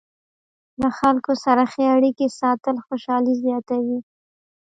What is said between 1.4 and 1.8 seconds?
سره